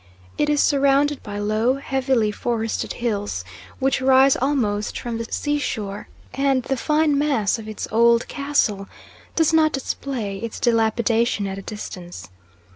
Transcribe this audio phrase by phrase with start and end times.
[0.35, 3.45] It is surrounded by low, heavily forested hills,
[3.77, 8.89] which rise almost from the seashore, and the fine mass of its old castle
[9.35, 12.29] does not display its dilapidation at a distance.